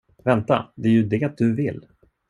[0.23, 1.85] Vänta, det är ju det du vill.